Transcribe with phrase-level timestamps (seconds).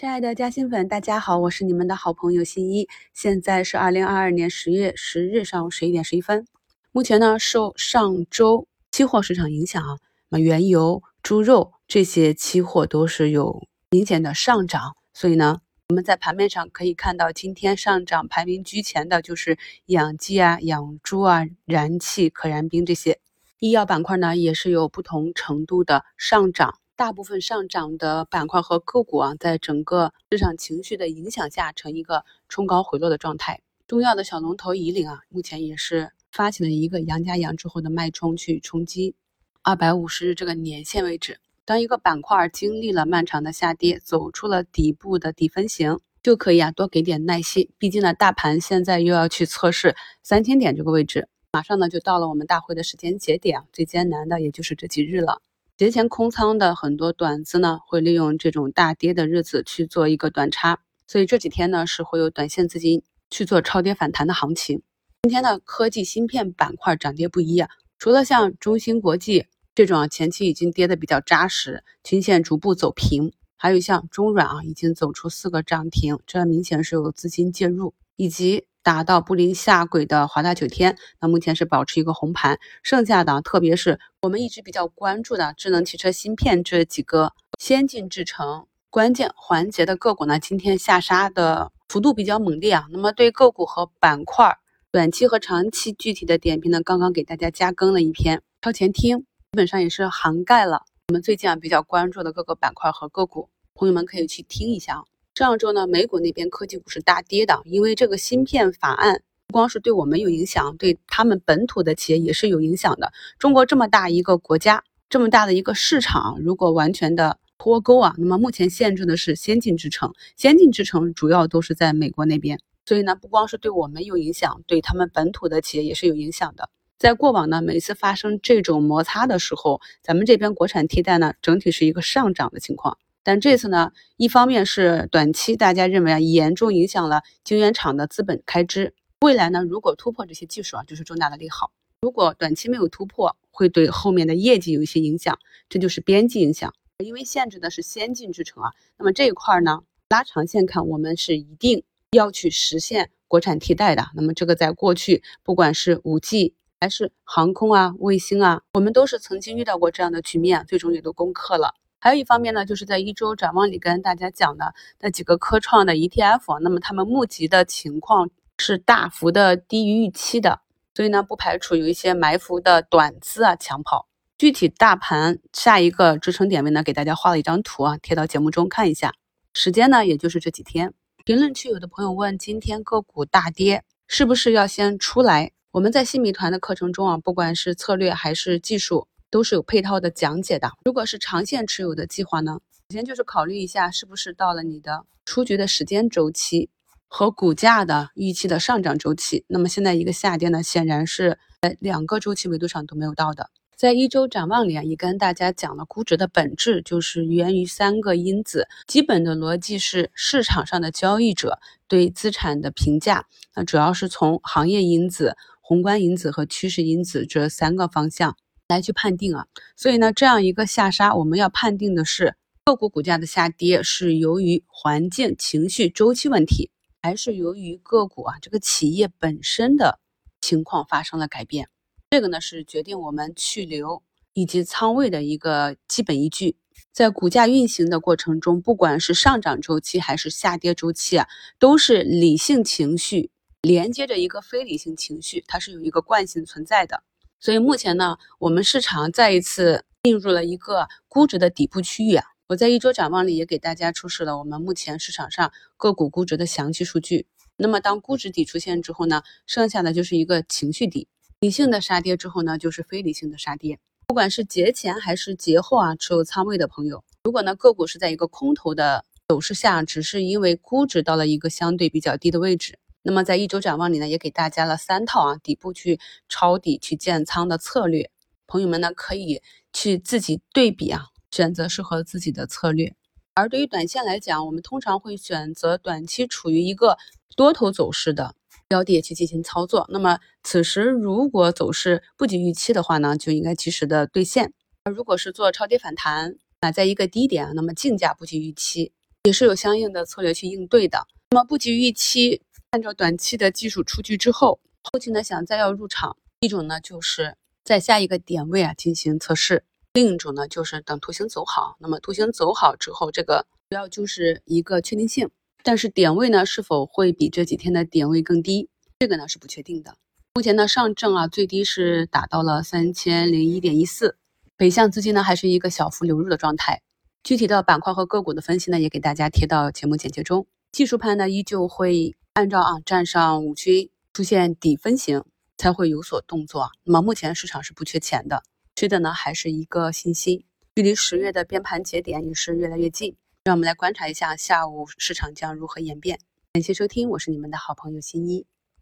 [0.00, 2.88] 亲爱的嘉兴粉，大家好，我是你们的好朋友新一。
[3.12, 6.46] 现在是二零二二年十月十日上午十一点十一分。
[6.90, 9.98] 目前呢，受上周期货市场影响啊，
[10.30, 15.58] 那么原油、猪肉这些期货都是有明显的上涨，所以呢，
[15.90, 23.20] 我们在盘面上可以看到，今天上涨排名居前的就是养鸡啊、养猪啊、燃气、可燃冰这些。
[23.58, 26.78] 医药板块呢，也是有不同程度的上涨。
[27.00, 33.62] 大部分上涨的板块和个股啊，在整个市场情绪的影响下，呈一个冲高回落的状态。
[33.86, 39.14] 重要的小龙头以岭啊，目前也是发起了一个阳加阳之后的脉冲，去冲击
[39.62, 41.40] 二百五十日这个年线位置。
[41.64, 47.70] 当一个板块经历了漫长的下跌，走出了底部的底分型，就可以啊多给点耐心。
[47.78, 55.40] 毕竟呢，大盘现在又要去测试三千点这个位置，马上呢就到了我们大会的时间节点，最艰难的也就是这几日了。
[55.80, 64.82] 节前空仓的很多短资呢，会利用这种大跌的日子去做一个短差，所以这几天呢是会有短线资金去做超跌反弹的行情。
[65.22, 78.66] 今天的科技芯片板块涨跌不一啊，除了像中芯国际这种啊前期已经跌的比较扎实，均线逐步走平，还有像中软啊已经走出四个涨停，这明显是有资金介入，以及。
[78.82, 82.58] 达到布林下轨的华大九天，那目前是保持一个红盘。
[82.82, 92.86] 剩下的，特别是我们一直比较关注的智能汽车芯片这几个先进制程关键环节的个股呢，今天下杀的幅度比较猛烈啊。
[92.90, 94.56] 那么对个股和板块
[94.90, 99.24] 短期和长期具体的点评呢，刚刚给大家加更了一篇超前听，基
[99.56, 105.04] 本上也是涵盖了我们最近啊比较关注的各个板块和个股，朋友们可以去听一下啊。
[105.40, 113.10] 上周呢，美股那边科技股是大跌的，因为这个芯片法案不光是对我们有影响，对他们本土的企业也是有影响的。
[113.38, 126.68] 中国这么大一个国家，这么大的一个市场，如果完全的脱钩啊，那么目前限制的是先进制程，先进制程主要都是在美国那边，所以呢，不光是对我们有影响，对他们本土的企业也是有影响的。
[126.98, 132.98] 在过往呢，每次发生这种摩擦的时候，咱们这边国产替代呢，整体是一个上涨的情况。
[133.22, 138.94] 但这次呢，一方面是短期大家认为啊，严重影响了晶圆厂的资本开支。
[139.20, 141.70] 未来呢，如果突破这些技术啊，就是重大的利好。
[142.00, 145.38] 如果短期没有突破，会对后面的业绩有一些影响，
[145.68, 146.72] 这就是边际影响。
[147.04, 154.06] 因为限制的是先进制程啊，那么这一块呢，拉长线看，我们是一定要去实现国产替代的。
[154.14, 161.74] 那么这个在过去，不管是五 G 还是航空啊、卫星啊，我们都是曾经遇到过这样的局面，最终也都攻克了。
[162.00, 170.60] 还有一方面呢，就是在一周展望里跟大家讲的那几个科创的 ETF，那么他们募集的情况是大幅的低于预期的，
[170.94, 174.08] 所以呢，不排除有一些埋伏的短资啊抢跑。
[174.38, 179.12] 具体大盘下一个支撑点位呢，给大家画了一张图啊，贴到节目中看一下。
[179.52, 180.94] 时间呢，也就是这几天。
[181.26, 185.52] 评论区有的朋友问，今天个股大跌，是不是要先出来？
[185.72, 189.06] 我们在新米团的课程中啊，不管是策略还是技术。
[189.30, 190.72] 都是有配套的讲解的。
[190.84, 192.58] 如果是长线持有的计划呢，
[192.88, 196.68] 首先就是考虑一下是不是到了你的出局的时间周期
[197.06, 199.44] 和股价的预期的上涨周期。
[199.46, 203.50] 那么现在一个下跌呢，显然是在两个周期维度上都没有到的。
[203.76, 211.58] 在一周展望里啊，也跟大家讲了估值的本质就是源于三个因子，基本的逻辑是市场上的交易者
[211.88, 213.24] 对资产的评价，
[213.54, 218.36] 那主要是从行业因子、宏观因子和趋势因子这三个方向。
[218.70, 226.70] 来去判定啊，所以呢，这样一个下杀，我们要判定的是个股股价的下跌是由于环境、情绪、周期问题，
[227.02, 229.98] 还是由于个股啊这个企业本身的
[230.40, 231.68] 情况发生了改变？
[232.10, 234.02] 这个呢是决定我们去留
[234.34, 236.56] 以及仓位的一个基本依据。
[236.92, 241.26] 在股价运行的过程中，不管是上涨周期还是下跌周期啊，
[241.58, 243.30] 都是理性情绪
[243.62, 247.02] 连接着一个非理性情绪，它是有一个惯性存在的。
[247.40, 252.24] 所以目前呢，我们市场再一次进入了一个估值的底部区域啊。
[252.48, 257.26] 我在一周展望里也给大家出示了我们目前市场上个股估值的详细数据。
[257.56, 261.08] 那么当估值底出现之后呢，剩下的就是一个情绪底，
[261.40, 263.78] 理性的杀跌之后呢，就是非理性的杀跌。
[264.06, 272.78] 不管是节前还是节后啊，持有仓位的朋友，如果呢个股是在一个空头的走势下，只是因为估值到了一个相对比较低的位置。
[273.02, 275.98] 那么在一周展望里呢，也给大家了三套啊底部去
[276.28, 278.10] 抄底去建仓的策略，
[278.46, 279.40] 朋友们呢可以
[279.72, 282.94] 去自己对比啊，选择适合自己的策略。
[283.34, 286.98] 而对于短线来讲，我们通常会选择短期处于一个
[287.36, 288.34] 多头走势的
[288.68, 289.86] 标的去进行操作。
[289.90, 294.52] 那么此时如果走势不及预期的话呢，就应该及时的兑现。
[294.84, 298.92] 而如果是做超跌反弹，啊在一个低点，那么竞价不及预期。
[299.24, 301.06] 也是有相应的策略去应对的。
[301.30, 307.34] 那么不及预期，按照短期的技术出局之后，后期呢想再要入场，一种呢就是
[307.64, 311.74] 在下一个点位啊进行测试，另一种呢就是等图形走好。
[311.80, 315.28] 那么图形走好之后，这个主要就是一个确定性，
[315.64, 318.68] 但是点位呢是否会比这几天的点位更低，
[319.00, 319.96] 这个呢是不确定的。
[320.34, 324.16] 目前呢上证啊最低是达到了三千零一点一四，
[324.56, 326.82] 北向资金呢还是一个小幅流入的状态。
[327.24, 330.46] 具体的板块和个股的分析呢，也给大家贴到节目简介中。
[330.70, 335.24] 技术盘呢，依旧会按照啊站上五均出现底分型
[335.58, 336.70] 才会有所动作。
[336.84, 338.44] 那么目前市场是不缺钱的，
[338.76, 340.44] 缺的呢还是一个信心。
[340.76, 346.20] 距离十月的编盘节点也是越来越近，让我们来观察一下下午市场将如何演变。
[346.52, 348.46] 感谢收听，我是你们的好朋友新一。